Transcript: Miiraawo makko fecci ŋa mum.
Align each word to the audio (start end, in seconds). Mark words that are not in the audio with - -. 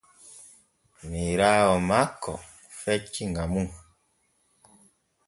Miiraawo 1.09 1.75
makko 1.89 2.33
fecci 2.79 3.23
ŋa 3.33 3.43
mum. 3.53 3.69